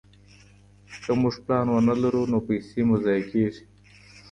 [1.03, 3.61] که موږ پلان ونه لرو نو پيسې مو ضايع کيږي.